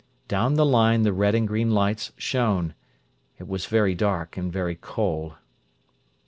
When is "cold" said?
4.75-5.35